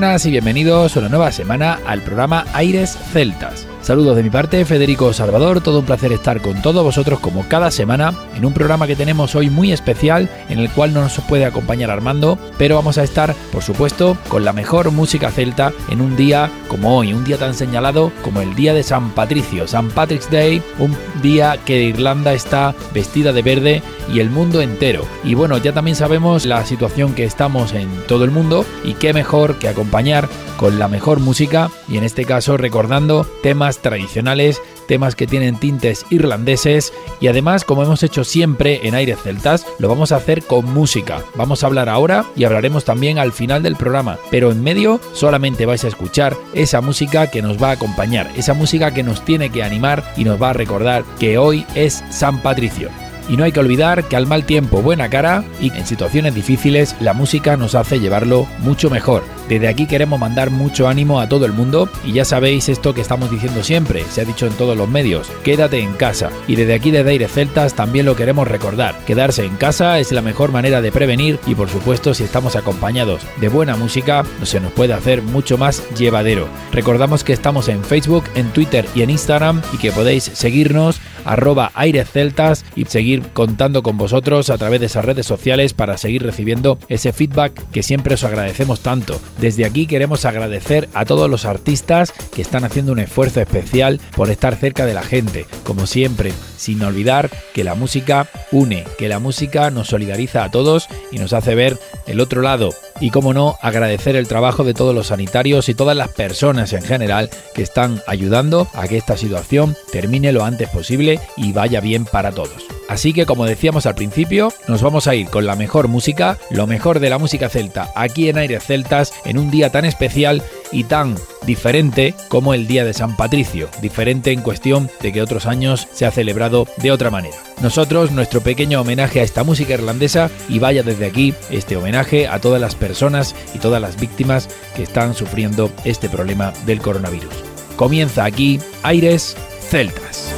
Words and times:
Buenas 0.00 0.24
y 0.24 0.30
bienvenidos 0.30 0.96
una 0.96 1.10
nueva 1.10 1.30
semana 1.30 1.78
al 1.86 2.00
programa 2.00 2.46
Aires 2.54 2.96
Celtas. 3.12 3.66
Saludos 3.82 4.16
de 4.16 4.22
mi 4.22 4.30
parte, 4.30 4.64
Federico 4.64 5.12
Salvador, 5.12 5.60
todo 5.60 5.80
un 5.80 5.84
placer 5.84 6.10
estar 6.12 6.40
con 6.40 6.62
todos 6.62 6.82
vosotros 6.82 7.20
como 7.20 7.46
cada 7.48 7.70
semana 7.70 8.14
en 8.34 8.46
un 8.46 8.54
programa 8.54 8.86
que 8.86 8.96
tenemos 8.96 9.34
hoy 9.34 9.50
muy 9.50 9.72
especial 9.72 10.30
en 10.48 10.58
el 10.58 10.70
cual 10.70 10.94
no 10.94 11.02
nos 11.02 11.18
puede 11.20 11.44
acompañar 11.44 11.90
Armando, 11.90 12.38
pero 12.56 12.76
vamos 12.76 12.96
a 12.96 13.02
estar, 13.02 13.34
por 13.52 13.62
supuesto, 13.62 14.16
con 14.28 14.42
la 14.42 14.54
mejor 14.54 14.90
música 14.90 15.30
celta 15.30 15.72
en 15.90 16.00
un 16.00 16.16
día 16.16 16.50
como 16.68 16.96
hoy, 16.96 17.12
un 17.12 17.24
día 17.24 17.36
tan 17.36 17.52
señalado 17.52 18.10
como 18.22 18.40
el 18.40 18.54
día 18.54 18.72
de 18.72 18.82
San 18.82 19.10
Patricio, 19.10 19.68
San 19.68 19.90
Patrick's 19.90 20.30
Day, 20.30 20.62
un 20.78 20.96
día 21.20 21.58
que 21.66 21.82
Irlanda 21.82 22.32
está 22.32 22.74
vestida 22.94 23.34
de 23.34 23.42
verde 23.42 23.82
y 24.12 24.20
el 24.20 24.30
mundo 24.30 24.60
entero. 24.60 25.04
Y 25.24 25.34
bueno, 25.34 25.58
ya 25.58 25.72
también 25.72 25.96
sabemos 25.96 26.46
la 26.46 26.64
situación 26.64 27.14
que 27.14 27.24
estamos 27.24 27.72
en 27.72 27.88
todo 28.06 28.24
el 28.24 28.30
mundo 28.30 28.64
y 28.84 28.94
qué 28.94 29.12
mejor 29.12 29.58
que 29.58 29.68
acompañar 29.68 30.28
con 30.56 30.78
la 30.78 30.88
mejor 30.88 31.20
música 31.20 31.70
y 31.88 31.96
en 31.96 32.04
este 32.04 32.24
caso 32.24 32.56
recordando 32.56 33.26
temas 33.42 33.78
tradicionales, 33.78 34.60
temas 34.86 35.14
que 35.14 35.26
tienen 35.26 35.56
tintes 35.58 36.04
irlandeses 36.10 36.92
y 37.18 37.28
además 37.28 37.64
como 37.64 37.82
hemos 37.82 38.02
hecho 38.02 38.24
siempre 38.24 38.86
en 38.86 38.94
Aires 38.94 39.18
Celtas, 39.22 39.66
lo 39.78 39.88
vamos 39.88 40.12
a 40.12 40.16
hacer 40.16 40.42
con 40.42 40.66
música. 40.66 41.22
Vamos 41.34 41.62
a 41.62 41.66
hablar 41.66 41.88
ahora 41.88 42.26
y 42.36 42.44
hablaremos 42.44 42.84
también 42.84 43.18
al 43.18 43.32
final 43.32 43.62
del 43.62 43.76
programa, 43.76 44.18
pero 44.30 44.50
en 44.50 44.62
medio 44.62 45.00
solamente 45.12 45.66
vais 45.66 45.84
a 45.84 45.88
escuchar 45.88 46.36
esa 46.52 46.80
música 46.80 47.30
que 47.30 47.42
nos 47.42 47.62
va 47.62 47.70
a 47.70 47.72
acompañar, 47.72 48.30
esa 48.36 48.54
música 48.54 48.92
que 48.92 49.02
nos 49.02 49.24
tiene 49.24 49.50
que 49.50 49.62
animar 49.62 50.12
y 50.16 50.24
nos 50.24 50.40
va 50.40 50.50
a 50.50 50.54
recordar 50.54 51.04
que 51.18 51.38
hoy 51.38 51.64
es 51.74 52.04
San 52.10 52.42
Patricio. 52.42 52.90
Y 53.30 53.36
no 53.36 53.44
hay 53.44 53.52
que 53.52 53.60
olvidar 53.60 54.04
que 54.04 54.16
al 54.16 54.26
mal 54.26 54.44
tiempo 54.44 54.82
buena 54.82 55.08
cara 55.08 55.44
y 55.60 55.70
en 55.72 55.86
situaciones 55.86 56.34
difíciles 56.34 56.96
la 57.00 57.14
música 57.14 57.56
nos 57.56 57.74
hace 57.74 58.00
llevarlo 58.00 58.46
mucho 58.58 58.90
mejor. 58.90 59.22
Desde 59.48 59.68
aquí 59.68 59.86
queremos 59.86 60.20
mandar 60.20 60.50
mucho 60.50 60.88
ánimo 60.88 61.20
a 61.20 61.28
todo 61.28 61.46
el 61.46 61.52
mundo 61.52 61.88
y 62.04 62.12
ya 62.12 62.24
sabéis 62.24 62.68
esto 62.68 62.94
que 62.94 63.00
estamos 63.00 63.30
diciendo 63.30 63.64
siempre, 63.64 64.04
se 64.04 64.20
ha 64.20 64.24
dicho 64.24 64.46
en 64.46 64.52
todos 64.52 64.76
los 64.76 64.88
medios, 64.88 65.30
quédate 65.42 65.80
en 65.80 65.92
casa. 65.94 66.30
Y 66.46 66.56
desde 66.56 66.74
aquí 66.74 66.90
de 66.90 67.00
Aire 67.00 67.28
Celtas 67.28 67.74
también 67.74 68.06
lo 68.06 68.16
queremos 68.16 68.46
recordar, 68.46 68.96
quedarse 69.06 69.44
en 69.44 69.56
casa 69.56 69.98
es 69.98 70.12
la 70.12 70.22
mejor 70.22 70.52
manera 70.52 70.80
de 70.80 70.92
prevenir 70.92 71.38
y 71.46 71.54
por 71.54 71.68
supuesto 71.68 72.14
si 72.14 72.24
estamos 72.24 72.56
acompañados 72.56 73.22
de 73.40 73.48
buena 73.48 73.76
música 73.76 74.24
se 74.42 74.60
nos 74.60 74.72
puede 74.72 74.92
hacer 74.92 75.22
mucho 75.22 75.58
más 75.58 75.82
llevadero. 75.96 76.48
Recordamos 76.72 77.24
que 77.24 77.32
estamos 77.32 77.68
en 77.68 77.84
Facebook, 77.84 78.24
en 78.34 78.50
Twitter 78.52 78.86
y 78.94 79.02
en 79.02 79.10
Instagram 79.10 79.62
y 79.72 79.78
que 79.78 79.92
podéis 79.92 80.24
seguirnos 80.24 81.00
arroba 81.24 81.72
Aires 81.74 82.10
Celtas 82.10 82.64
y 82.76 82.84
seguir 82.84 83.22
contando 83.32 83.82
con 83.82 83.96
vosotros 83.96 84.50
a 84.50 84.58
través 84.58 84.80
de 84.80 84.86
esas 84.86 85.04
redes 85.04 85.26
sociales 85.26 85.74
para 85.74 85.96
seguir 85.96 86.22
recibiendo 86.22 86.78
ese 86.88 87.12
feedback 87.12 87.70
que 87.70 87.82
siempre 87.82 88.14
os 88.14 88.24
agradecemos 88.24 88.80
tanto. 88.80 89.20
Desde 89.38 89.64
aquí 89.64 89.86
queremos 89.86 90.24
agradecer 90.24 90.88
a 90.94 91.04
todos 91.04 91.30
los 91.30 91.44
artistas 91.44 92.12
que 92.34 92.42
están 92.42 92.64
haciendo 92.64 92.92
un 92.92 92.98
esfuerzo 92.98 93.40
especial 93.40 94.00
por 94.16 94.30
estar 94.30 94.56
cerca 94.56 94.86
de 94.86 94.94
la 94.94 95.02
gente, 95.02 95.46
como 95.64 95.86
siempre, 95.86 96.32
sin 96.56 96.82
olvidar 96.82 97.30
que 97.54 97.64
la 97.64 97.74
música 97.74 98.28
une, 98.52 98.84
que 98.98 99.08
la 99.08 99.18
música 99.18 99.70
nos 99.70 99.88
solidariza 99.88 100.44
a 100.44 100.50
todos 100.50 100.88
y 101.10 101.18
nos 101.18 101.32
hace 101.32 101.54
ver 101.54 101.78
el 102.06 102.20
otro 102.20 102.42
lado. 102.42 102.70
Y 103.00 103.10
como 103.10 103.32
no, 103.32 103.56
agradecer 103.62 104.14
el 104.14 104.28
trabajo 104.28 104.62
de 104.62 104.74
todos 104.74 104.94
los 104.94 105.06
sanitarios 105.06 105.70
y 105.70 105.74
todas 105.74 105.96
las 105.96 106.08
personas 106.08 106.74
en 106.74 106.82
general 106.82 107.30
que 107.54 107.62
están 107.62 108.02
ayudando 108.06 108.68
a 108.74 108.86
que 108.88 108.98
esta 108.98 109.16
situación 109.16 109.74
termine 109.90 110.32
lo 110.32 110.44
antes 110.44 110.68
posible 110.68 111.09
y 111.36 111.52
vaya 111.52 111.80
bien 111.80 112.04
para 112.04 112.30
todos. 112.30 112.66
Así 112.88 113.12
que 113.12 113.24
como 113.24 113.46
decíamos 113.46 113.86
al 113.86 113.94
principio, 113.94 114.52
nos 114.66 114.82
vamos 114.82 115.06
a 115.06 115.14
ir 115.14 115.28
con 115.28 115.46
la 115.46 115.54
mejor 115.54 115.86
música, 115.86 116.38
lo 116.50 116.66
mejor 116.66 116.98
de 116.98 117.08
la 117.08 117.18
música 117.18 117.48
celta 117.48 117.88
aquí 117.94 118.28
en 118.28 118.36
Aires 118.36 118.64
Celtas 118.64 119.12
en 119.24 119.38
un 119.38 119.50
día 119.50 119.70
tan 119.70 119.84
especial 119.84 120.42
y 120.72 120.84
tan 120.84 121.16
diferente 121.46 122.14
como 122.28 122.52
el 122.52 122.66
Día 122.66 122.84
de 122.84 122.92
San 122.92 123.16
Patricio, 123.16 123.68
diferente 123.80 124.32
en 124.32 124.42
cuestión 124.42 124.90
de 125.00 125.12
que 125.12 125.22
otros 125.22 125.46
años 125.46 125.86
se 125.92 126.04
ha 126.04 126.10
celebrado 126.10 126.66
de 126.78 126.90
otra 126.90 127.10
manera. 127.10 127.36
Nosotros, 127.62 128.10
nuestro 128.10 128.40
pequeño 128.40 128.80
homenaje 128.80 129.20
a 129.20 129.24
esta 129.24 129.44
música 129.44 129.74
irlandesa 129.74 130.30
y 130.48 130.58
vaya 130.58 130.82
desde 130.82 131.06
aquí 131.06 131.34
este 131.50 131.76
homenaje 131.76 132.26
a 132.26 132.40
todas 132.40 132.60
las 132.60 132.74
personas 132.74 133.34
y 133.54 133.58
todas 133.58 133.80
las 133.80 134.00
víctimas 134.00 134.48
que 134.74 134.82
están 134.82 135.14
sufriendo 135.14 135.70
este 135.84 136.08
problema 136.08 136.52
del 136.66 136.80
coronavirus. 136.80 137.34
Comienza 137.76 138.24
aquí 138.24 138.58
Aires 138.82 139.36
Celtas. 139.68 140.34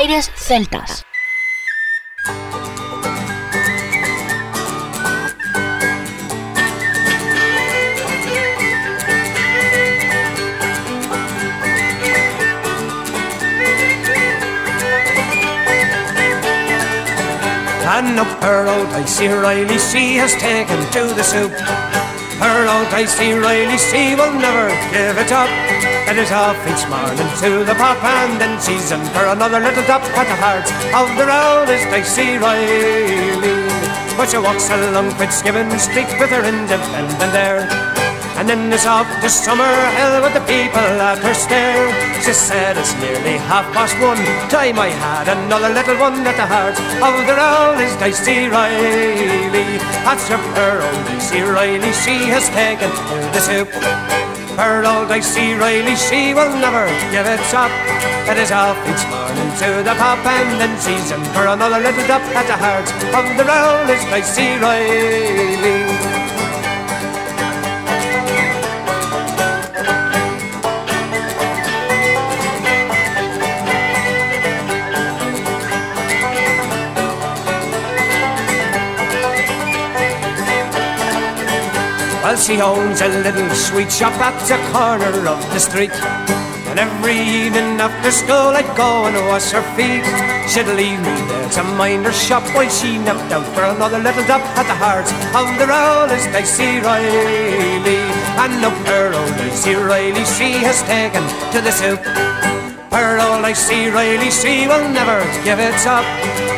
Aires 0.00 0.30
Celtas. 0.34 1.04
And 17.92 18.18
up 18.18 18.42
her 18.42 18.68
old 18.68 18.88
Dicey 18.88 19.26
Riley, 19.26 19.76
she 19.76 20.16
has 20.16 20.32
taken 20.36 20.78
to 20.92 21.14
the 21.14 21.22
soup. 21.22 21.89
Her 22.40 22.64
old 22.72 22.88
Dicey 22.88 23.34
Riley, 23.34 23.76
she 23.76 24.16
will 24.16 24.32
never 24.32 24.72
give 24.88 25.16
it 25.20 25.30
up. 25.30 25.50
It 26.08 26.16
is 26.16 26.32
off 26.32 26.56
each 26.64 26.88
morning 26.88 27.28
to 27.44 27.64
the 27.68 27.74
pop 27.76 28.02
and 28.02 28.40
then 28.40 28.58
season 28.58 29.04
for 29.12 29.26
another 29.26 29.60
little 29.60 29.84
drop 29.84 30.00
at 30.16 30.24
the 30.24 30.38
heart 30.40 30.64
of 30.96 31.06
the 31.20 31.26
road 31.28 31.68
is 31.68 31.84
Dicey 31.92 32.38
Riley. 32.38 33.68
But 34.16 34.30
she 34.30 34.38
walks 34.38 34.70
along 34.70 35.10
Fitzgibbon 35.20 35.78
Street 35.78 36.08
with 36.18 36.30
her 36.30 36.42
independent 36.42 37.34
air. 37.34 37.68
And 38.40 38.48
then 38.48 38.72
it's 38.72 38.86
off 38.86 39.04
to 39.20 39.28
Summerhill 39.28 40.24
with 40.24 40.32
the 40.32 40.40
people 40.48 40.96
at 40.96 41.18
her 41.18 41.34
stare. 41.34 41.92
She 42.24 42.32
said 42.32 42.78
it's 42.78 42.96
nearly 42.96 43.36
half 43.36 43.68
past 43.76 43.92
one. 44.00 44.16
Time 44.48 44.80
I 44.80 44.88
had 44.88 45.28
another 45.28 45.68
little 45.68 46.00
one 46.00 46.24
at 46.24 46.40
the 46.40 46.48
heart 46.48 46.72
of 47.04 47.14
the 47.28 47.36
road 47.36 47.84
is 47.84 47.92
Dicey 48.00 48.48
Riley. 48.48 49.76
That's 50.08 50.24
her 50.32 50.40
pearl 50.56 50.88
Dicey 51.04 51.42
Riley. 51.44 51.92
She 51.92 52.32
has 52.32 52.48
taken 52.56 52.88
to 52.88 53.16
the 53.36 53.40
soup. 53.44 53.68
Old 54.56 55.12
Dicey 55.12 55.52
Riley, 55.60 55.92
she 55.96 56.32
will 56.32 56.48
never 56.64 56.88
give 57.12 57.28
it 57.28 57.44
up. 57.52 57.68
It 58.24 58.40
is 58.40 58.52
off 58.52 58.80
each 58.88 59.04
morning 59.12 59.52
to 59.60 59.84
the 59.84 59.92
pub 60.00 60.24
and 60.24 60.56
then 60.56 60.80
season 60.80 61.20
for 61.36 61.44
another 61.44 61.76
little 61.76 62.06
drop 62.08 62.24
at 62.32 62.48
the 62.48 62.56
heart 62.56 62.88
of 62.88 63.36
the 63.36 63.44
road 63.44 63.84
is 63.92 64.00
Dicey 64.08 64.56
Riley. 64.56 66.19
She 82.40 82.58
owns 82.60 83.02
a 83.02 83.08
little 83.08 83.50
sweet 83.50 83.92
shop 83.92 84.14
at 84.14 84.32
the 84.48 84.56
corner 84.72 85.28
of 85.28 85.40
the 85.52 85.60
street. 85.60 85.92
And 86.70 86.78
every 86.78 87.18
evening 87.20 87.76
after 87.78 88.10
school 88.10 88.56
I'd 88.56 88.64
go 88.76 89.04
and 89.04 89.16
wash 89.28 89.50
her 89.52 89.62
feet. 89.76 90.04
She'd 90.48 90.66
leave 90.72 91.00
me 91.00 91.16
there 91.28 91.48
to 91.50 91.62
mind 91.76 92.06
her 92.06 92.12
shop 92.12 92.42
while 92.54 92.70
she 92.70 92.96
napped 92.96 93.30
out 93.32 93.46
for 93.54 93.64
another 93.64 93.98
little 93.98 94.24
drop 94.24 94.40
at 94.56 94.66
the 94.66 94.74
heart 94.74 95.08
of 95.36 95.48
the 95.60 95.66
road 95.68 96.08
is 96.16 96.24
Dicey 96.32 96.80
Riley. 96.80 98.00
And 98.40 98.64
up 98.64 98.78
her 98.88 99.12
old 99.12 99.36
Dicey 99.36 99.74
Riley 99.74 100.24
she 100.24 100.64
has 100.64 100.82
taken 100.84 101.22
to 101.52 101.60
the 101.60 101.72
soup. 101.72 102.59
Her 103.00 103.18
old 103.18 103.40
Dicey 103.40 103.88
Riley 103.88 104.30
C 104.30 104.68
will 104.68 104.86
never 104.90 105.24
give 105.42 105.58
it 105.58 105.86
up. 105.86 106.04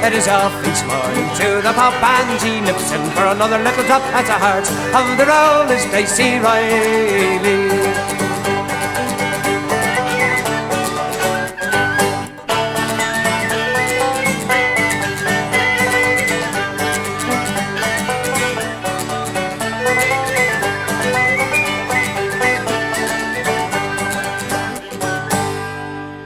It 0.03 0.13
is 0.13 0.27
off 0.27 0.53
each 0.67 0.83
morning 0.91 1.31
to 1.39 1.63
the 1.63 1.73
pop 1.73 1.95
and 2.03 2.43
he 2.43 2.61
nips 2.61 2.91
in 2.91 3.01
for 3.13 3.27
another 3.27 3.63
little 3.63 3.85
drop 3.85 4.03
at 4.11 4.27
the 4.27 4.33
heart 4.33 4.67
of 4.99 5.07
the 5.17 5.25
roll 5.25 5.71
is 5.71 5.85
Dicey 5.93 6.41
Riley. 6.41 8.02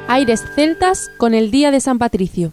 Aires 0.09 0.45
celtas 0.55 1.11
con 1.17 1.35
el 1.35 1.51
Día 1.51 1.73
de 1.73 1.81
San 1.81 1.99
Patricio. 1.99 2.53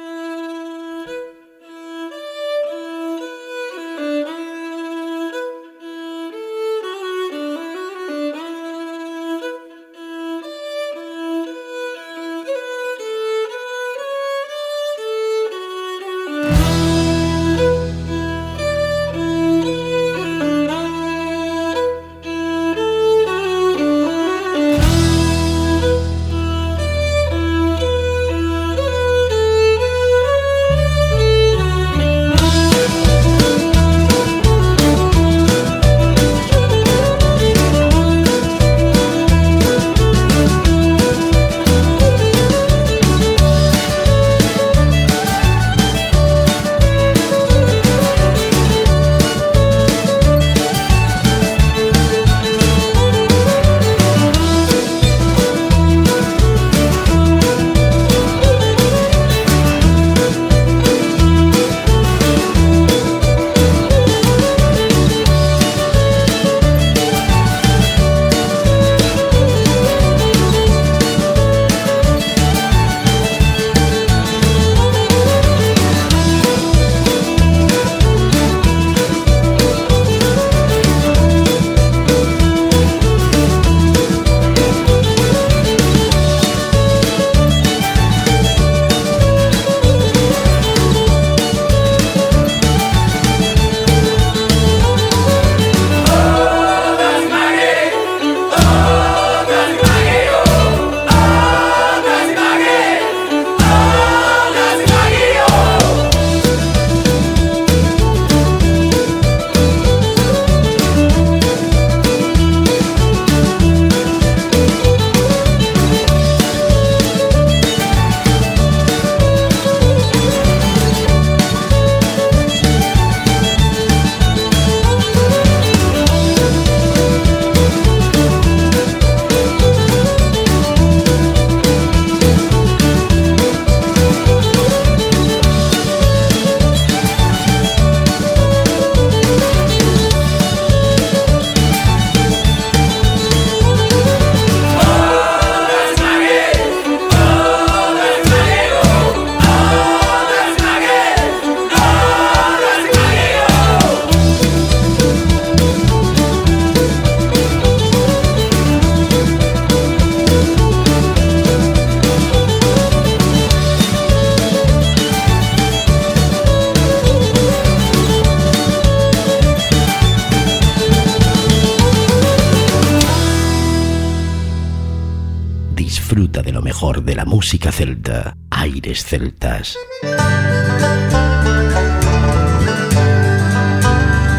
Música 177.51 177.71
celta. 177.73 178.37
Aires 178.49 179.03
Celtas. 179.03 179.75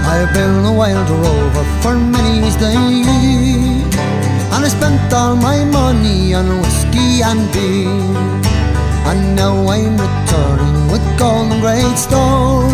I've 0.09 0.33
been 0.33 0.65
a 0.65 0.73
wild 0.73 1.11
rover 1.11 1.67
for 1.83 1.95
many's 1.95 2.57
day 2.57 2.75
And 4.53 4.65
I 4.65 4.69
spent 4.69 5.13
all 5.13 5.37
my 5.37 5.63
money 5.63 6.33
on 6.33 6.47
whiskey 6.63 7.21
and 7.23 7.53
beer 7.53 7.91
And 9.11 9.37
now 9.37 9.61
I'm 9.69 9.99
returning 10.01 10.91
with 10.91 11.05
golden 11.19 11.61
great 11.61 11.99
store 11.99 12.65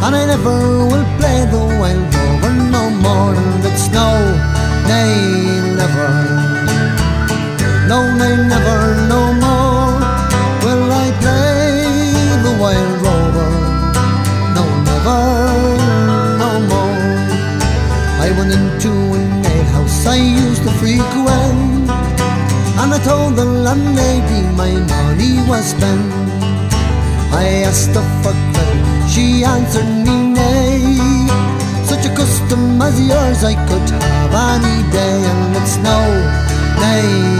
And 0.00 0.16
I 0.16 0.24
never 0.32 0.56
will 0.88 1.06
play 1.20 1.44
the 1.52 1.62
wild 1.78 2.14
rover 2.14 2.54
no 2.72 2.88
more 3.04 3.34
And 3.36 3.64
it's 3.66 3.88
no, 3.92 4.08
nay, 4.88 5.12
never 5.76 6.08
No, 7.86 7.98
nay, 8.16 8.34
never, 8.48 9.08
no 9.08 9.41
frequent. 20.82 21.86
And 22.80 22.90
I 22.96 22.98
told 23.06 23.36
the 23.36 23.44
landlady 23.44 24.42
my 24.62 24.72
money 24.94 25.34
was 25.48 25.64
spent. 25.74 26.10
I 27.42 27.44
asked 27.68 27.94
her 27.98 28.06
for 28.22 28.34
credit, 28.50 29.10
she 29.12 29.44
answered 29.44 29.92
me 30.06 30.16
nay. 30.38 30.82
Such 31.90 32.04
a 32.10 32.12
custom 32.18 32.82
as 32.82 32.96
yours 33.10 33.44
I 33.44 33.54
could 33.68 33.88
have 33.90 34.34
any 34.54 34.78
day 34.90 35.16
And 35.32 35.56
it's 35.60 35.76
no, 35.86 35.98
nay, 36.82 37.31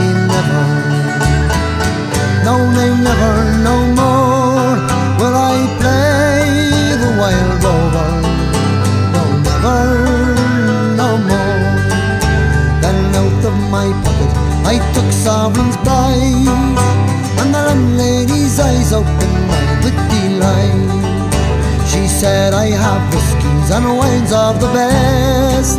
of 24.43 24.61
the 24.61 24.67
best. 24.73 25.79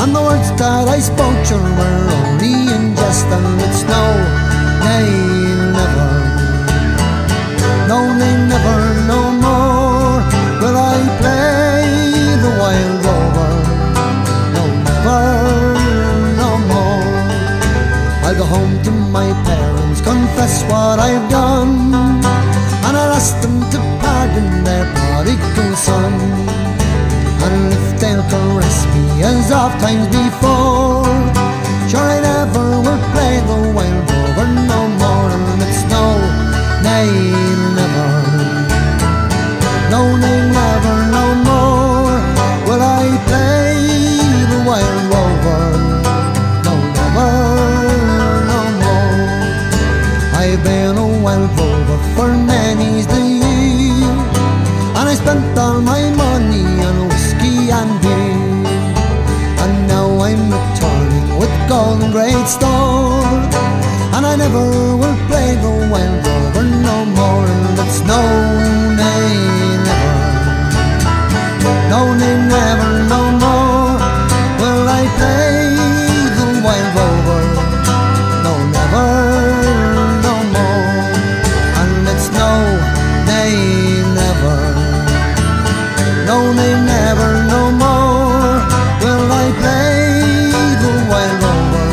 And 0.00 0.14
the 0.16 0.22
words 0.22 0.48
that 0.56 0.88
I 0.88 0.98
spoke 1.00 1.38
to 1.50 1.56
were 1.78 2.02
only 2.16 2.54
in 2.74 2.96
jest 2.96 3.26
And 3.26 3.60
it's 3.66 3.82
no, 3.92 4.04
nay, 4.86 5.39
as 29.90 30.14
oft 30.14 30.29
no, 82.40 82.52
nay, 83.28 83.54
never 84.18 84.56
No, 86.28 86.36
nay, 86.54 86.74
never, 86.92 87.30
no 87.52 87.62
more. 87.82 88.56
Will 89.02 89.26
I 89.44 89.46
play 89.60 89.96
the 90.82 90.92
wild 91.10 91.36
rover 91.44 91.88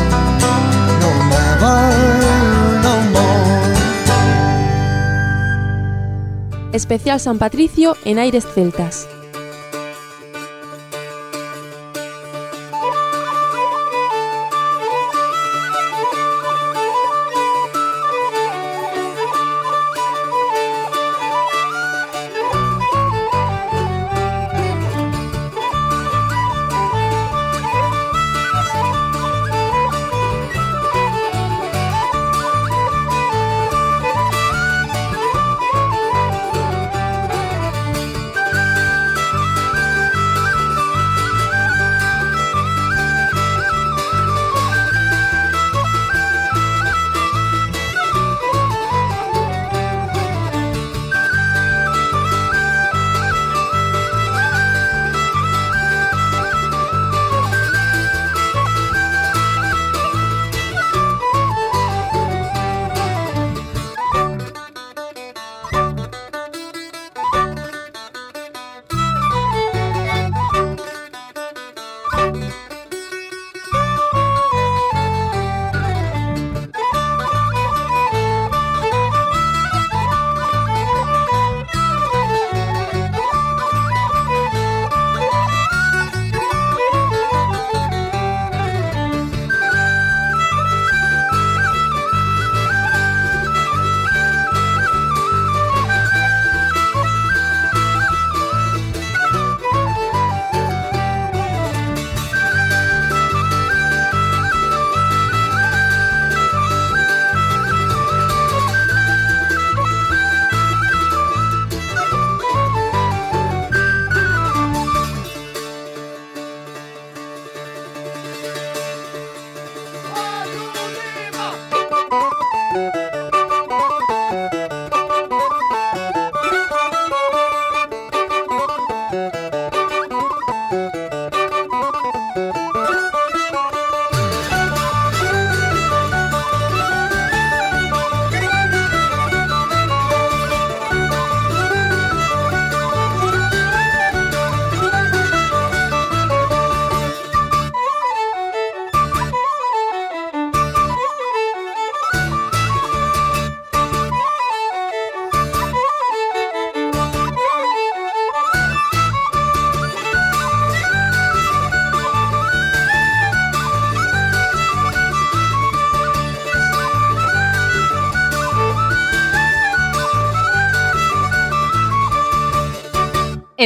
No, 1.02 1.10
never, 1.34 1.78
no 2.86 2.94
more. 3.14 3.58
Especial 6.72 7.18
San 7.18 7.38
Patricio 7.38 7.96
en 8.04 8.18
Aires 8.18 8.46
Celtas. 8.54 9.17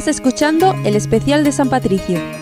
Estás 0.00 0.16
escuchando 0.16 0.74
el 0.86 0.96
especial 0.96 1.44
de 1.44 1.52
San 1.52 1.68
Patricio. 1.68 2.39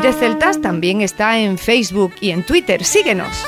Aires 0.00 0.16
Celtas 0.16 0.62
también 0.62 1.02
está 1.02 1.38
en 1.38 1.58
Facebook 1.58 2.14
y 2.22 2.30
en 2.30 2.42
Twitter. 2.42 2.84
Síguenos. 2.84 3.44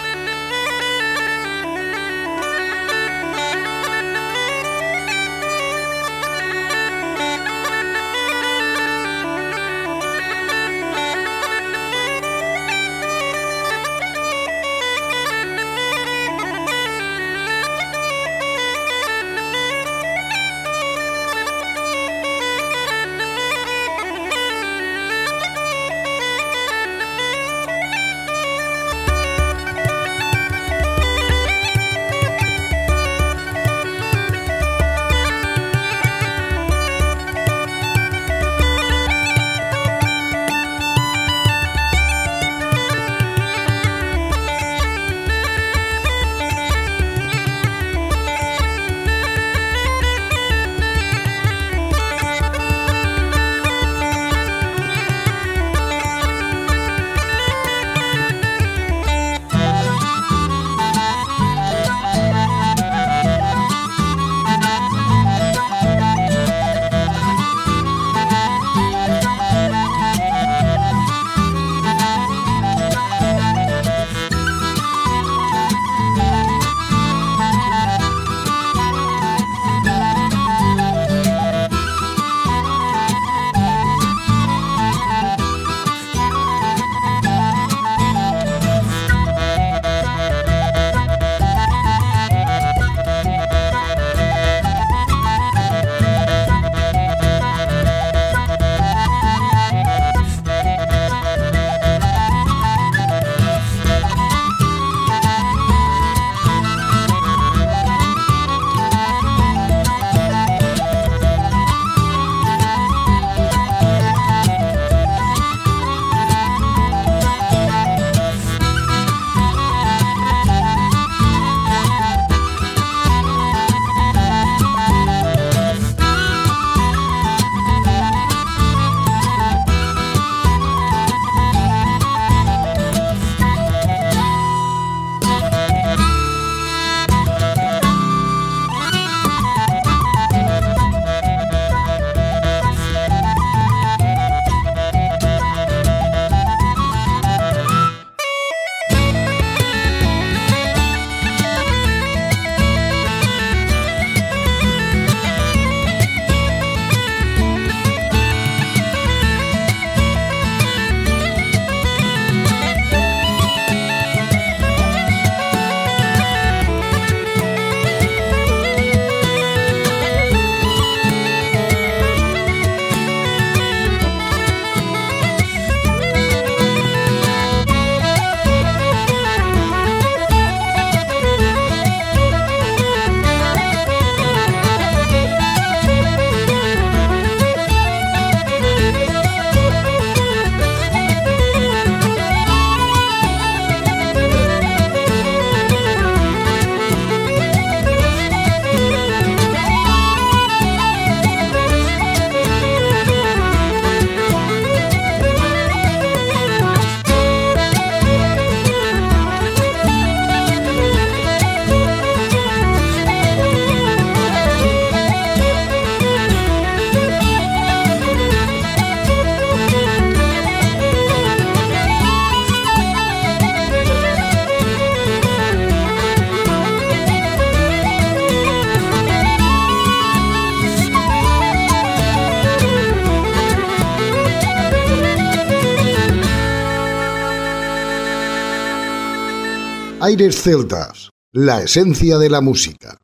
Aires 240.12 240.42
Celtas, 240.42 241.08
la 241.32 241.62
esencia 241.62 242.18
de 242.18 242.28
la 242.28 242.42
música. 242.42 242.98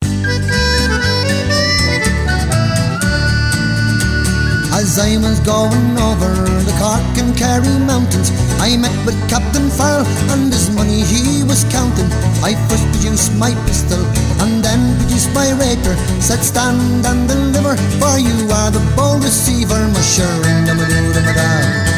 As 4.77 4.99
I 4.99 5.17
was 5.17 5.41
going 5.41 5.97
over 5.97 6.29
the 6.69 6.75
Cork 6.77 7.17
and 7.17 7.35
Kerry 7.35 7.79
mountains, 7.89 8.31
I 8.61 8.77
met 8.77 8.93
with 9.07 9.17
Captain 9.27 9.71
Farrell 9.71 10.05
and 10.33 10.53
his 10.53 10.69
money 10.69 11.01
he 11.01 11.43
was 11.45 11.65
counting. 11.73 12.11
I 12.45 12.53
first 12.69 12.85
produced 12.93 13.33
my 13.37 13.57
pistol 13.65 14.05
and 14.45 14.63
then 14.63 14.95
produced 14.99 15.33
my 15.33 15.49
rapier. 15.57 15.97
Said 16.21 16.45
stand 16.45 17.07
and 17.07 17.27
deliver, 17.27 17.75
for 17.97 18.21
you 18.21 18.37
are 18.53 18.71
the 18.71 18.85
bold 18.95 19.25
receiver, 19.25 19.81
my 19.97 20.03
sure 20.03 20.45
and 20.45 20.69
I'm 20.69 20.79
a 20.79 21.89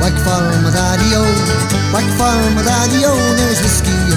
Whack 0.00 0.16
for 0.26 0.42
my 0.64 0.70
daddy-o, 0.74 1.22
whack 1.94 2.08
for 2.18 2.34
my 2.56 2.62
daddy-o, 2.66 3.14
there's 3.36 3.60
whiskey 3.62 4.00
the. 4.08 4.09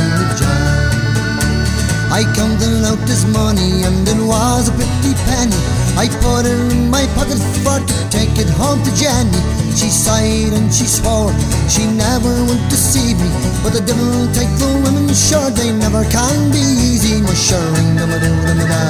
I 2.13 2.21
counted 2.37 2.85
out 2.85 3.01
this 3.09 3.25
money 3.25 3.81
and 3.81 4.05
it 4.05 4.21
was 4.21 4.69
a 4.69 4.73
pretty 4.77 5.17
penny. 5.25 5.57
I 5.97 6.05
put 6.21 6.45
it 6.45 6.53
in 6.69 6.91
my 6.93 7.09
pocket 7.17 7.41
for 7.65 7.81
to 7.81 7.97
take 8.13 8.37
it 8.37 8.45
home 8.53 8.85
to 8.85 8.91
Jenny. 8.93 9.41
She 9.73 9.89
sighed 9.89 10.53
and 10.53 10.69
she 10.69 10.85
swore 10.85 11.33
she 11.65 11.89
never 11.89 12.29
would 12.45 12.61
deceive 12.69 13.17
me. 13.17 13.33
But 13.65 13.73
the 13.73 13.81
devil 13.81 14.29
take 14.29 14.53
the 14.61 14.69
women, 14.85 15.09
sure 15.09 15.49
they 15.49 15.73
never 15.73 16.05
can 16.05 16.53
be 16.53 16.61
easy. 16.61 17.17
My 17.25 17.33
sure 17.33 17.57
a 17.57 18.17
do 18.21 18.29
them 18.45 18.61
a 18.61 18.65
da. 18.69 18.83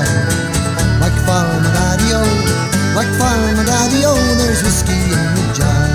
Like 1.00 1.16
farm 1.24 1.64
my 1.64 1.72
daddy 1.72 2.12
o, 2.12 2.24
like 2.92 3.08
farm 3.16 3.56
my 3.56 3.64
daddy 3.64 4.04
o, 4.04 4.12
there's 4.36 4.68
whiskey 4.68 5.00
in 5.00 5.24
the 5.32 5.44
jar. 5.56 5.88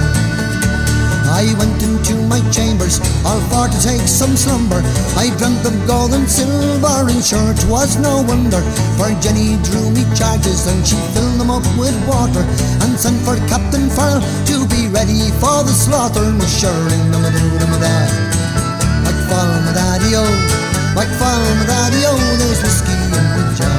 I 1.29 1.53
went 1.61 1.77
into 1.85 2.18
my 2.29 2.45
chambers, 2.53 3.01
all 3.25 3.41
for 3.49 3.67
to 3.67 3.79
take 3.81 4.05
some 4.05 4.37
slumber. 4.37 4.85
I 5.17 5.33
dreamt 5.41 5.65
of 5.65 5.75
gold 5.89 6.13
and 6.13 6.29
silver, 6.29 7.09
and 7.09 7.25
sure 7.25 7.51
it 7.51 7.65
was 7.67 7.97
no 7.97 8.23
wonder. 8.23 8.61
For 9.01 9.09
Jenny 9.25 9.57
drew 9.65 9.89
me 9.91 10.05
charges, 10.15 10.69
and 10.69 10.87
she 10.87 10.97
filled 11.17 11.41
them 11.41 11.51
up 11.51 11.65
with 11.81 11.97
water, 12.07 12.45
and 12.85 12.93
sent 13.01 13.19
for 13.25 13.37
Captain 13.49 13.89
Farrell 13.91 14.21
to 14.53 14.57
be 14.69 14.87
ready 14.93 15.33
for 15.41 15.65
the 15.65 15.73
slaughter. 15.73 16.29
My 16.29 16.47
sure 16.47 16.89
in 16.93 17.11
do 17.11 17.21
them 17.59 17.73
a 17.73 17.79
da. 17.81 17.97
Like 19.09 19.21
fall 19.29 19.49
my 19.65 19.73
daddy 19.73 20.13
o, 20.15 20.25
like 20.95 21.13
fall 21.17 21.41
my 21.59 21.65
daddy 21.67 22.05
o, 22.05 22.13
there's 22.37 22.61
whiskey 22.63 22.93
in 22.93 23.11
the 23.11 23.55
jar. 23.57 23.78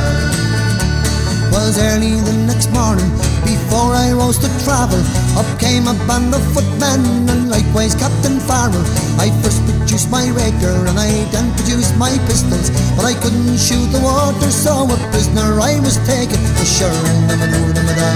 Was 1.59 1.75
early 1.75 2.15
the 2.15 2.31
next 2.47 2.71
morning 2.71 3.11
before 3.43 3.91
I 3.91 4.15
rose 4.15 4.39
to 4.39 4.47
travel. 4.63 5.03
Up 5.35 5.45
came 5.59 5.91
a 5.91 5.93
band 6.07 6.31
of 6.31 6.39
footmen 6.55 7.03
and 7.27 7.51
likewise 7.51 7.93
Captain 7.93 8.39
Farrell. 8.47 8.79
I 9.19 9.27
first 9.43 9.59
produced 9.67 10.07
my 10.07 10.31
rapier 10.31 10.71
and 10.87 10.95
I 10.95 11.11
then 11.35 11.51
produced 11.59 11.99
my 11.99 12.15
pistols, 12.31 12.71
but 12.95 13.03
I 13.03 13.13
couldn't 13.19 13.59
shoot 13.59 13.91
the 13.91 13.99
water, 13.99 14.49
so 14.49 14.87
a 14.87 14.97
prisoner 15.11 15.59
I 15.59 15.75
was 15.83 15.99
taken. 16.07 16.39
For 16.55 16.63
sure, 16.63 17.01
I'm 17.27 17.43
a 17.43 17.47
do 17.51 17.61
them 17.75 17.91
a 17.91 17.95
da. 17.99 18.11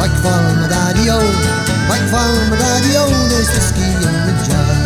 Like 0.00 0.16
fall 0.24 0.40
my 0.64 0.66
daddy 0.72 1.12
oh. 1.12 1.20
o, 1.20 1.28
like 1.92 2.04
fall 2.08 2.34
my 2.48 2.56
daddy 2.56 2.96
o, 2.96 3.04
there's 3.28 3.52
whiskey 3.52 3.84
in 3.84 4.16
the 4.26 4.34
jar. 4.48 4.80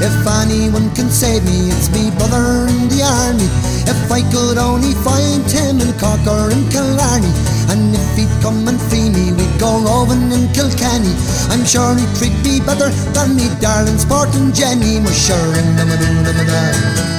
If 0.00 0.16
anyone 0.24 0.88
can 0.96 1.12
save 1.12 1.44
me, 1.44 1.68
it's 1.68 1.92
me 1.92 2.08
brother 2.16 2.64
in 2.72 2.88
the 2.88 3.04
army. 3.04 3.73
If 3.86 4.10
I 4.10 4.20
could 4.32 4.58
only 4.58 4.94
find 5.04 5.44
him 5.44 5.80
in 5.80 5.92
Cork 6.00 6.24
or 6.26 6.50
in 6.50 6.64
Killarney, 6.72 7.32
and 7.68 7.94
if 7.94 8.16
he'd 8.16 8.32
come 8.40 8.66
and 8.68 8.80
free 8.80 9.08
me, 9.08 9.32
we'd 9.32 9.56
go 9.60 9.80
roving 9.80 10.32
in 10.32 10.48
Kilkenny. 10.52 11.12
I'm 11.52 11.64
sure 11.64 11.92
he'd 11.96 12.12
treat 12.16 12.36
me 12.44 12.60
better 12.60 12.88
than 13.12 13.36
me 13.36 13.48
darling 13.60 13.98
sporting 13.98 14.52
Jenny. 14.52 15.00
Sure 15.12 15.52
and 15.56 15.80
I'm 15.80 15.90
a 15.92 15.96
do 15.96 16.10
them 16.24 16.40
a 16.40 16.44
da. 16.44 17.14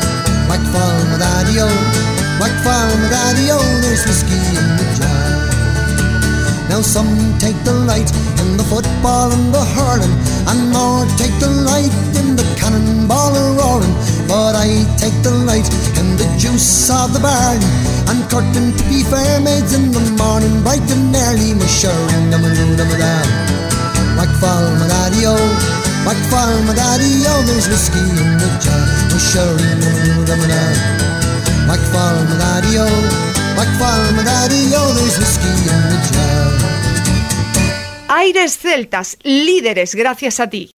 Like 0.50 0.66
fall 0.74 1.00
daddy 1.18 1.58
o, 1.62 1.70
like 2.42 2.56
fall 2.62 2.92
my 3.02 3.10
daddy 3.10 3.50
oh. 3.50 3.58
o, 3.58 3.62
oh. 3.62 3.82
there's 3.82 4.06
whiskey 4.06 4.38
in 4.54 4.68
the 4.78 4.86
jar. 4.98 5.36
Now 6.70 6.82
some 6.82 7.38
take 7.38 7.58
delight 7.64 8.10
in 8.42 8.58
the 8.58 8.66
football 8.66 9.32
and 9.32 9.54
the 9.54 9.64
hurling, 9.78 10.16
and 10.50 10.74
more 10.74 11.06
take 11.18 11.34
delight 11.40 11.94
in 12.20 12.36
the 12.36 12.46
cannonball 12.58 13.34
roaring. 13.58 13.96
But 14.28 14.56
I 14.58 14.84
take 14.98 15.14
delight 15.22 15.70
in 16.02 16.18
the 16.18 16.26
juice 16.38 16.90
of 16.90 17.14
the 17.14 17.22
barley, 17.22 17.62
and 18.10 18.26
curtain 18.30 18.74
to 18.74 18.84
be 18.90 19.04
fair 19.06 19.40
maids 19.40 19.74
in 19.74 19.92
the 19.92 20.02
morning, 20.18 20.62
bright 20.64 20.86
and 20.90 21.14
early. 21.14 21.54
My 21.54 21.68
sure 21.68 21.94
and 22.18 22.34
I'm 22.34 22.44
a 22.44 22.50
do 22.50 22.76
them 22.76 22.90
a 22.90 22.98
da. 22.98 23.16
Like 24.18 24.34
fall 24.42 24.66
my 24.80 24.88
daddy 24.88 25.30
oh. 25.30 25.36
o, 25.36 25.40
like 26.08 26.22
fall 26.32 26.56
my 26.66 26.74
daddy 26.74 27.22
o, 27.28 27.34
there's 27.46 27.68
whiskey 27.70 28.02
in 28.02 28.38
the 28.42 28.50
jar. 28.64 28.82
My 29.14 29.20
sure 29.20 29.58
and 29.62 29.84
I'm 29.84 29.94
a 29.94 30.02
do 30.06 30.16
them 30.26 30.42
a 30.42 30.48
da. 30.50 30.64
Like 31.70 31.86
fall 31.94 32.18
my 32.26 32.36
daddy 32.42 32.82
oh. 32.82 32.86
o, 32.86 33.56
like 33.60 33.74
fall 33.78 34.04
my 34.18 34.24
daddy 34.24 34.74
o, 34.74 34.82
there's 34.98 35.18
whiskey 35.22 35.54
in 35.54 35.82
the 35.92 35.98
jar. 36.10 36.26
Aires 38.08 38.58
Celtas, 38.58 39.18
líderes 39.24 39.96
gracias 39.96 40.40
a 40.40 40.48
ti. 40.48 40.75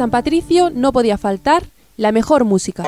San 0.00 0.10
Patricio 0.10 0.70
no 0.70 0.92
podía 0.92 1.18
faltar 1.18 1.62
la 1.98 2.10
mejor 2.10 2.46
música. 2.46 2.84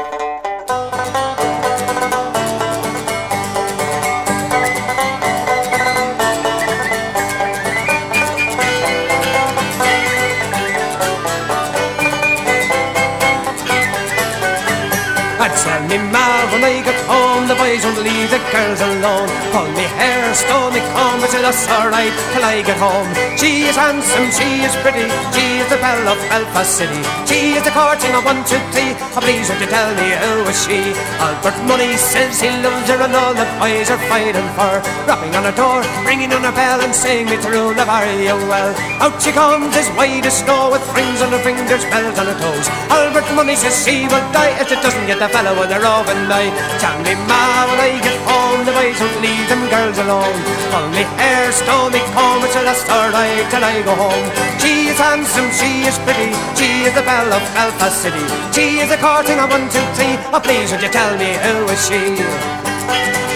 Home 17.72 17.80
The 17.80 17.88
boys 17.88 17.96
won't 17.96 18.04
leave 18.04 18.28
the 18.28 18.40
girls 18.52 18.80
alone. 18.84 19.28
Pull 19.52 19.68
me 19.72 19.86
hair, 19.96 20.34
stole 20.34 20.70
me 20.72 20.80
comb 20.92 21.20
But 21.20 21.32
it's 21.32 21.64
alright 21.68 22.12
till 22.32 22.44
I 22.44 22.60
get 22.60 22.76
home? 22.76 23.08
She 23.40 23.64
is 23.64 23.76
handsome, 23.76 24.28
she 24.28 24.60
is 24.60 24.76
pretty 24.84 25.08
She 25.32 25.56
is 25.56 25.68
the 25.72 25.80
belle 25.80 26.08
of 26.08 26.18
Belfast 26.28 26.68
City. 26.68 27.00
She 27.24 27.56
is 27.56 27.64
the 27.64 27.72
courting 27.72 28.12
of 28.12 28.24
one, 28.28 28.44
two, 28.44 28.60
three. 28.76 28.92
Oh, 29.16 29.24
Please 29.24 29.48
would 29.48 29.60
you 29.60 29.72
tell 29.72 29.88
me 29.96 30.12
who 30.20 30.44
is 30.52 30.58
she? 30.60 30.92
Albert 31.16 31.56
Mooney 31.64 31.96
says 31.96 32.36
he 32.40 32.52
loves 32.60 32.88
her 32.92 33.00
And 33.00 33.16
all 33.16 33.32
the 33.32 33.48
boys 33.56 33.88
are 33.88 34.02
fighting 34.04 34.48
for 34.52 34.76
Rapping 35.08 35.32
on 35.32 35.48
her 35.48 35.56
door, 35.56 35.80
ringing 36.04 36.32
on 36.36 36.44
her 36.44 36.52
bell 36.52 36.80
And 36.84 36.92
saying 36.92 37.24
me 37.24 37.40
through 37.40 37.72
the 37.72 37.88
very 37.88 38.28
well. 38.52 38.76
Out 39.00 39.16
she 39.22 39.32
comes 39.32 39.72
as 39.80 39.88
white 39.96 40.26
as 40.28 40.44
snow 40.44 40.76
With 40.76 40.81
rings 40.94 41.20
on 41.22 41.32
her 41.32 41.42
fingers, 41.42 41.84
bells 41.90 42.18
on 42.18 42.26
her 42.26 42.38
toes. 42.38 42.66
Albert 43.12 43.28
Mooney 43.36 43.56
says 43.56 43.76
she 43.84 44.08
will 44.08 44.24
die 44.32 44.56
If 44.60 44.72
it 44.72 44.80
doesn't 44.80 45.06
get 45.06 45.18
the 45.18 45.28
fellow 45.28 45.52
with 45.58 45.70
her 45.70 45.84
oven 45.84 46.28
night 46.28 46.52
Tell 46.80 46.96
me 47.04 47.12
ma 47.28 47.68
when 47.68 47.80
I 47.80 48.00
get 48.00 48.16
home 48.24 48.64
The 48.64 48.72
boys 48.72 48.96
won't 49.00 49.20
leave 49.20 49.46
them 49.52 49.68
girls 49.68 49.98
alone 49.98 50.38
Pull 50.72 50.88
me 50.96 51.04
hair, 51.20 51.52
stole 51.52 51.90
me 51.92 52.00
comb 52.16 52.40
It's 52.44 52.56
the 52.56 52.62
last 52.64 52.88
night 52.88 53.48
till 53.52 53.64
I 53.64 53.84
go 53.84 53.94
home. 53.96 54.26
She 54.60 54.92
is 54.92 54.98
handsome, 54.98 55.50
she 55.52 55.84
is 55.84 55.96
pretty 56.08 56.32
She 56.56 56.88
is 56.88 56.94
the 56.96 57.04
belle 57.04 57.32
of 57.32 57.44
Belfast 57.52 58.00
City. 58.00 58.24
She 58.52 58.80
is 58.80 58.90
a 58.90 58.96
courting 58.96 59.38
of 59.38 59.50
one, 59.50 59.68
two, 59.68 59.84
three. 59.96 60.16
Oh 60.32 60.40
please 60.40 60.72
would 60.72 60.82
you 60.82 60.92
tell 60.92 61.12
me 61.16 61.36
who 61.36 61.68
is 61.68 61.80
she 61.84 63.31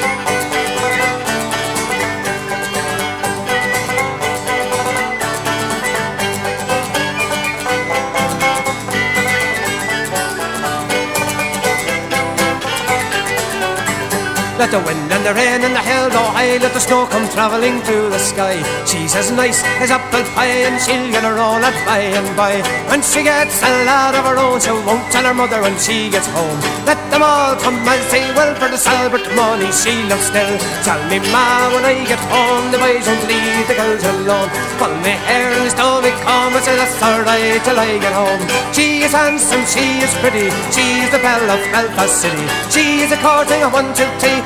Let 14.57 14.71
the 14.73 14.81
wind 14.81 15.13
and 15.13 15.21
the 15.21 15.37
rain 15.37 15.61
and 15.69 15.77
the 15.77 15.85
hail 15.85 16.09
go 16.09 16.25
high. 16.33 16.57
Let 16.57 16.73
the 16.73 16.81
snow 16.81 17.05
come 17.13 17.29
travelling 17.29 17.85
through 17.85 18.09
the 18.09 18.19
sky. 18.19 18.57
She's 18.89 19.13
as 19.13 19.29
nice 19.31 19.61
as 19.85 19.93
apple 19.93 20.25
pie 20.33 20.65
And 20.65 20.81
she'll 20.81 21.13
get 21.13 21.29
her 21.29 21.37
own 21.37 21.61
at 21.61 21.77
by 21.85 22.01
and 22.17 22.25
by. 22.33 22.65
When 22.89 23.05
she 23.05 23.21
gets 23.21 23.61
a 23.61 23.69
lad 23.85 24.17
of 24.17 24.25
her 24.25 24.41
own 24.41 24.57
She 24.57 24.73
won't 24.73 25.05
tell 25.13 25.29
her 25.29 25.37
mother 25.37 25.61
when 25.61 25.77
she 25.77 26.09
gets 26.09 26.25
home. 26.33 26.57
Let 26.89 26.97
them 27.13 27.21
all 27.21 27.53
come 27.61 27.77
and 27.85 28.01
say 28.09 28.25
Well 28.33 28.57
for 28.57 28.73
the 28.73 28.81
Salbert 28.81 29.29
money 29.37 29.69
she 29.77 29.93
loves 30.09 30.25
still. 30.33 30.57
Tell 30.89 31.05
me 31.13 31.21
ma 31.29 31.69
when 31.77 31.85
I 31.85 32.01
get 32.09 32.23
home 32.33 32.73
The 32.73 32.81
boys 32.81 33.05
won't 33.05 33.29
leave 33.29 33.69
the 33.69 33.77
girls 33.77 34.05
alone. 34.09 34.49
Pull 34.81 34.95
me 35.05 35.21
hair 35.29 35.53
me 35.53 36.13
comb 36.25 36.57
I 36.57 36.61
say 36.65 36.81
that's 36.81 36.97
alright 37.05 37.61
till 37.61 37.77
I 37.77 38.01
get 38.01 38.17
home. 38.17 38.41
She 38.73 39.05
is 39.05 39.13
handsome, 39.13 39.69
she 39.69 40.01
is 40.01 40.13
pretty 40.25 40.49
She's 40.73 41.13
the 41.13 41.21
belle 41.21 41.45
of 41.45 41.61
Belfast 41.69 42.25
City. 42.25 42.47
She 42.73 43.05
is 43.05 43.13
a 43.13 43.21
courting 43.21 43.61
of 43.61 43.77
one, 43.77 43.93
two, 43.93 44.09
three 44.17 44.46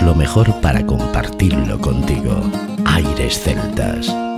Lo 0.00 0.14
mejor 0.14 0.60
para 0.60 0.84
compartirlo 0.86 1.78
contigo. 1.78 2.40
Aires 2.86 3.38
Celtas. 3.40 4.31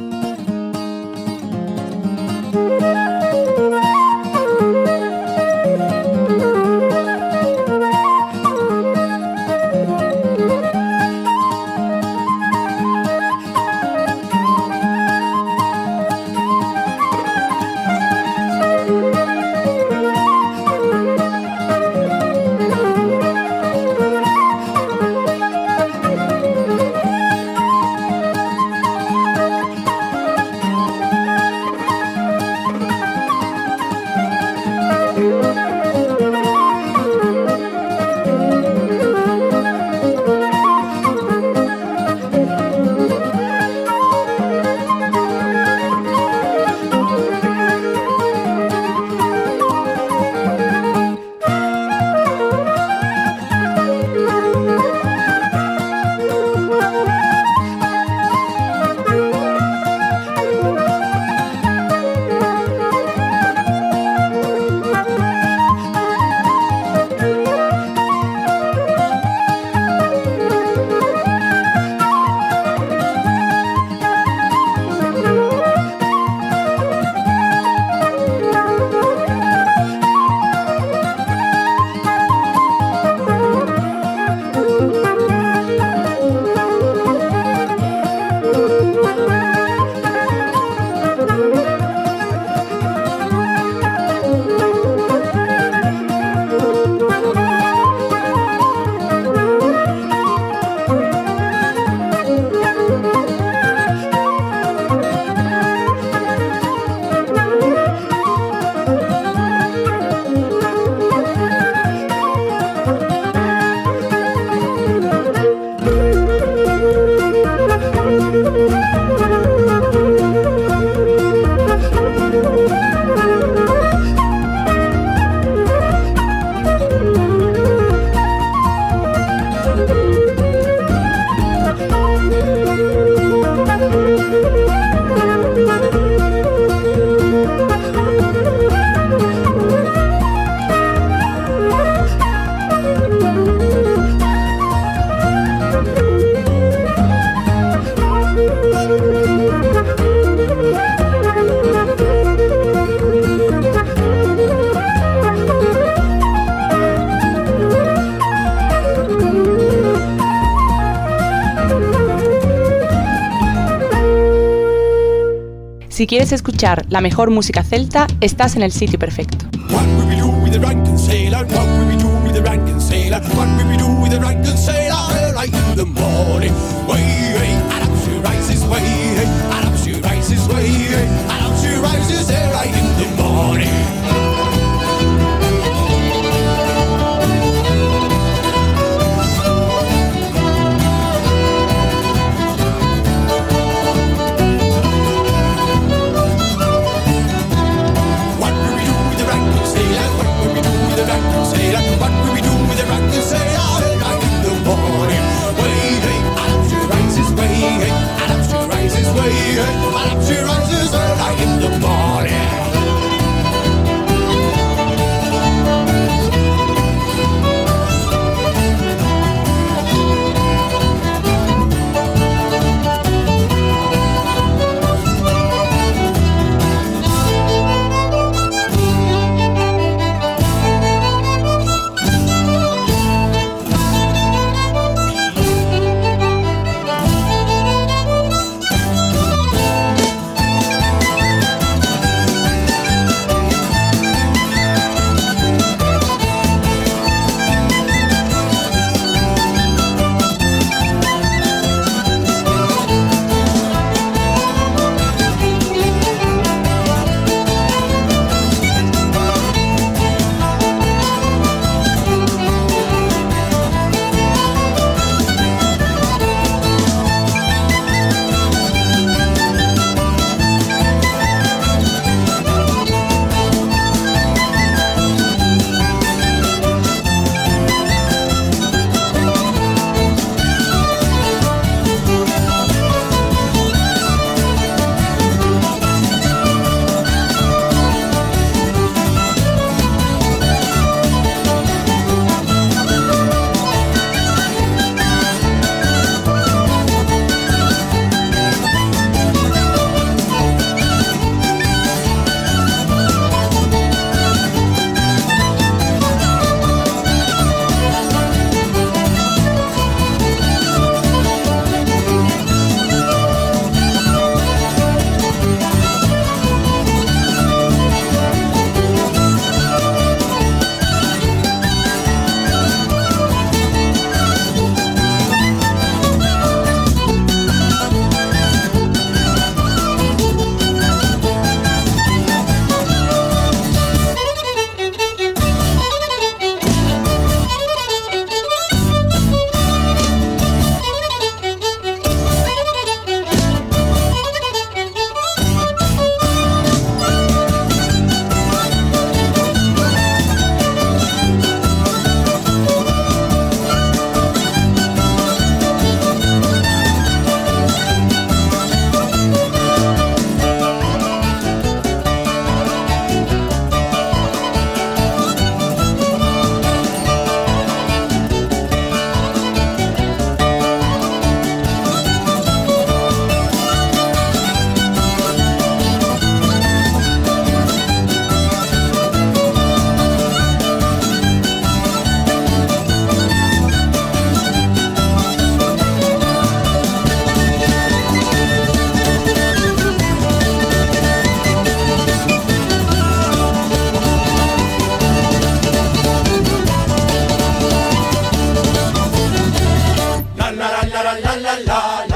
Si 166.04 166.06
quieres 166.06 166.32
escuchar 166.32 166.84
la 166.90 167.00
mejor 167.00 167.30
música 167.30 167.62
celta, 167.62 168.06
estás 168.20 168.56
en 168.56 168.62
el 168.62 168.72
sitio 168.72 168.98
perfecto. 168.98 169.46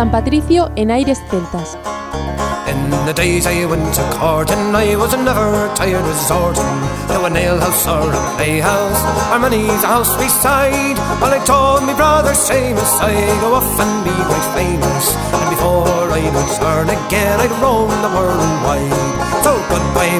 San 0.00 0.10
Patricio 0.10 0.72
en 0.76 0.90
aires 0.90 1.20
celtas. 1.28 1.76
In 2.66 2.88
the 3.04 3.12
days 3.12 3.44
I 3.44 3.66
went 3.66 3.92
to 3.92 4.02
courting, 4.16 4.74
I 4.74 4.96
was 4.96 5.12
never 5.12 5.68
tired 5.76 6.00
resorting 6.08 6.72
to 7.12 7.26
a 7.26 7.28
nail 7.28 7.60
house 7.60 7.86
or 7.86 8.08
a 8.08 8.20
playhouse, 8.34 8.96
or 9.28 9.38
many's 9.38 9.84
a 9.84 9.88
house 9.88 10.16
beside. 10.16 10.96
Well, 11.20 11.36
I 11.36 11.44
told 11.44 11.84
me 11.84 11.92
brother 11.92 12.32
Seamus 12.32 12.96
I'd 12.96 13.44
go 13.44 13.52
off 13.52 13.76
and 13.76 13.92
be 14.00 14.16
quite 14.24 14.48
famous, 14.56 15.12
and 15.36 15.50
before 15.52 16.08
I 16.08 16.24
would 16.32 16.50
turn 16.56 16.88
again, 16.88 17.36
I'd 17.36 17.52
roam 17.60 17.92
the 18.00 18.08
world 18.16 18.56
wide. 18.64 19.44
So 19.44 19.52
goodbye, 19.68 20.16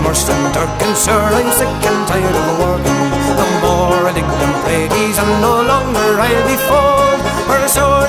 Durkin, 0.52 0.92
sure 0.92 1.32
I'm 1.40 1.48
sick 1.56 1.72
and 1.88 2.00
tired 2.04 2.36
of 2.36 2.58
working. 2.60 3.00
No 3.32 3.48
more 3.64 4.04
I 4.04 4.12
them 4.12 4.54
ladies, 4.68 5.16
and 5.16 5.40
no 5.40 5.64
longer 5.64 6.20
I'll 6.20 6.44
be. 6.44 6.56
For 6.68 6.99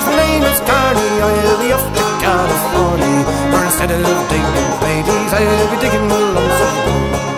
my 0.06 0.16
name 0.16 0.42
is 0.42 0.60
Carney, 0.60 1.20
I'll 1.20 1.60
be 1.60 1.72
off 1.72 1.84
to 1.84 2.04
California. 2.24 3.24
For 3.50 3.64
instead 3.64 3.90
of 3.90 4.00
digging 4.30 4.80
ladies, 4.80 5.32
I'll 5.32 5.70
be 5.70 5.76
digging 5.80 6.08
lumps 6.08 6.60
of 6.60 6.84
gold. 6.86 7.31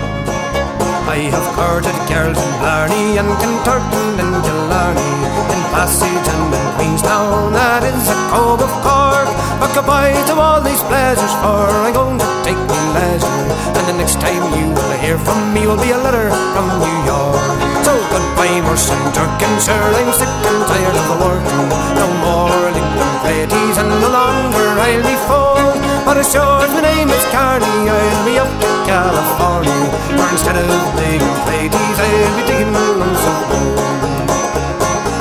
I 1.14 1.30
have 1.30 1.46
courted 1.54 1.94
girls 2.10 2.34
in 2.34 2.52
Blarney 2.58 3.22
and 3.22 3.30
Kinturton 3.38 4.18
and 4.18 4.34
Killarney, 4.42 5.14
in 5.54 5.62
Passage 5.70 6.10
and 6.10 6.50
in 6.50 6.66
Queenstown, 6.74 7.54
that 7.54 7.86
is 7.86 8.10
a 8.10 8.18
Cobh 8.34 8.58
of 8.58 8.74
Cork. 8.82 9.30
But 9.62 9.70
goodbye 9.78 10.10
to 10.10 10.34
all 10.34 10.58
these 10.58 10.82
pleasures, 10.90 11.30
for 11.38 11.70
I'm 11.70 11.94
going 11.94 12.18
to 12.18 12.28
take 12.42 12.58
me 12.58 12.80
leisure. 12.98 13.46
And 13.78 13.84
the 13.86 13.94
next 13.94 14.18
time 14.18 14.42
you 14.58 14.74
will 14.74 14.94
hear 14.98 15.14
from 15.14 15.54
me 15.54 15.62
will 15.70 15.78
be 15.78 15.94
a 15.94 16.00
letter 16.02 16.34
from 16.50 16.66
New 16.82 16.98
York. 17.06 17.46
So 17.86 17.94
goodbye, 18.10 18.58
Muirsheen 18.66 18.98
Durkin, 19.14 19.54
sure 19.62 19.94
I'm 19.94 20.10
sick 20.18 20.26
and 20.26 20.66
tired 20.66 20.98
of 20.98 21.06
the 21.14 21.18
working. 21.22 21.62
No 21.94 22.10
more 22.26 22.58
Lincoln 22.74 23.12
ladies, 23.22 23.78
and 23.78 23.86
no 24.02 24.10
longer 24.10 24.66
I'll 24.82 25.06
be. 25.06 25.53
But 26.14 26.22
as 26.22 26.30
sure 26.30 26.62
my 26.70 26.78
name 26.78 27.10
is 27.10 27.26
Carney, 27.34 27.90
I'll 27.90 28.22
be 28.22 28.38
up 28.38 28.46
to 28.46 28.70
California. 28.86 29.82
Where 30.14 30.30
instead 30.30 30.54
of 30.54 30.70
digging 30.94 31.26
ladies, 31.50 31.96
I'll 31.98 32.34
be 32.38 32.42
digging 32.46 32.70
lumps 32.70 33.24
of 33.26 33.38
gold. 33.50 33.82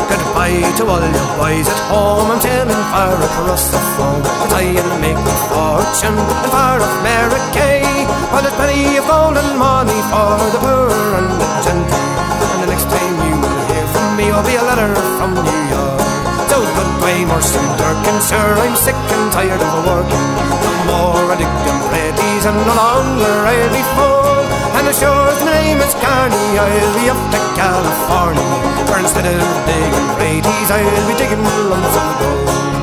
Goodbye 0.05 0.61
to 0.61 0.83
all 0.85 1.01
you 1.01 1.25
boys 1.41 1.65
at 1.65 1.81
home. 1.89 2.29
I'm 2.29 2.37
sailing 2.45 2.85
far 2.93 3.17
across 3.17 3.73
the 3.73 3.81
foam 3.97 4.21
try 4.53 4.69
and 4.69 5.01
make 5.01 5.17
my 5.17 5.33
fortune 5.49 6.13
and 6.13 6.45
far 6.53 6.77
America. 6.77 7.81
Well, 8.29 8.45
there's 8.45 8.53
plenty 8.53 8.93
of 9.01 9.09
gold 9.09 9.33
and 9.33 9.57
money 9.57 9.97
for 10.13 10.37
the 10.53 10.61
poor 10.61 10.93
and 10.93 11.29
the 11.41 11.49
gentry. 11.65 12.05
And 12.53 12.59
the 12.61 12.69
next 12.69 12.85
time 12.85 13.17
you 13.17 13.33
will 13.41 13.61
hear 13.65 13.87
from 13.97 14.07
me, 14.13 14.29
will 14.29 14.45
be 14.45 14.61
a 14.61 14.65
letter 14.69 14.93
from 15.17 15.33
New 15.41 15.61
York. 15.73 16.12
So 16.53 16.61
goodbye, 16.61 17.25
Muirsheen 17.25 17.65
Durkin, 17.81 18.17
sure 18.21 18.53
I'm 18.61 18.75
sick 18.75 18.93
and 18.93 19.31
tired 19.33 19.57
of 19.57 19.73
working. 19.89 20.25
No 20.61 20.73
more 20.85 21.33
I 21.33 21.35
dig 21.41 21.49
them 21.65 21.81
ladies, 21.89 22.45
and 22.45 22.53
no 22.69 22.77
longer 22.77 23.73
be 23.73 23.81
full. 23.97 24.37
And 24.77 24.85
as 24.85 24.99
sure 25.01 25.33
as 25.33 25.41
name 25.49 25.81
is 25.81 25.97
Carney, 25.97 26.45
I'll 26.61 26.93
be 26.93 27.09
up 27.09 27.17
to 27.33 27.39
California. 27.57 28.45
For 28.85 29.01
instead 29.01 29.25
of 29.33 29.41
digging 29.65 30.09
ladies, 30.21 30.69
I'll 30.69 31.07
be 31.09 31.17
digging 31.17 31.41
lumps 31.41 31.97
of 31.97 32.09
gold. 32.21 32.82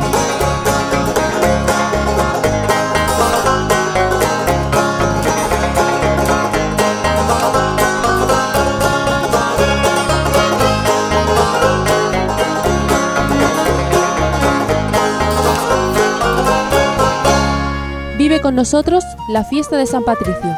Con 18.50 18.56
nosotros 18.56 19.04
la 19.28 19.44
fiesta 19.44 19.76
de 19.76 19.86
San 19.86 20.02
Patricio. 20.02 20.56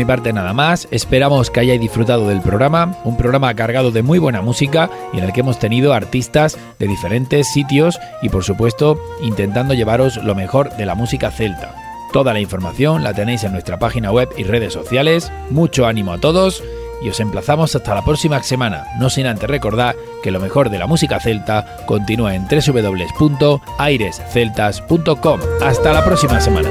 Mi 0.00 0.06
parte 0.06 0.32
nada 0.32 0.54
más, 0.54 0.88
esperamos 0.90 1.50
que 1.50 1.60
hayáis 1.60 1.78
disfrutado 1.78 2.26
del 2.26 2.40
programa, 2.40 2.96
un 3.04 3.18
programa 3.18 3.52
cargado 3.52 3.90
de 3.90 4.02
muy 4.02 4.18
buena 4.18 4.40
música 4.40 4.88
y 5.12 5.18
en 5.18 5.24
el 5.24 5.34
que 5.34 5.40
hemos 5.40 5.58
tenido 5.58 5.92
artistas 5.92 6.56
de 6.78 6.88
diferentes 6.88 7.52
sitios 7.52 8.00
y 8.22 8.30
por 8.30 8.42
supuesto 8.42 8.98
intentando 9.20 9.74
llevaros 9.74 10.16
lo 10.16 10.34
mejor 10.34 10.74
de 10.76 10.86
la 10.86 10.94
música 10.94 11.30
celta. 11.30 11.74
Toda 12.14 12.32
la 12.32 12.40
información 12.40 13.04
la 13.04 13.12
tenéis 13.12 13.44
en 13.44 13.52
nuestra 13.52 13.78
página 13.78 14.10
web 14.10 14.30
y 14.38 14.44
redes 14.44 14.72
sociales. 14.72 15.30
Mucho 15.50 15.86
ánimo 15.86 16.14
a 16.14 16.18
todos 16.18 16.64
y 17.02 17.10
os 17.10 17.20
emplazamos 17.20 17.76
hasta 17.76 17.94
la 17.94 18.02
próxima 18.02 18.42
semana, 18.42 18.86
no 18.98 19.10
sin 19.10 19.26
antes 19.26 19.50
recordar 19.50 19.96
que 20.22 20.30
lo 20.30 20.40
mejor 20.40 20.70
de 20.70 20.78
la 20.78 20.86
música 20.86 21.20
celta 21.20 21.76
continúa 21.84 22.34
en 22.34 22.46
www.airesceltas.com. 22.48 25.40
Hasta 25.60 25.92
la 25.92 26.02
próxima 26.02 26.40
semana. 26.40 26.70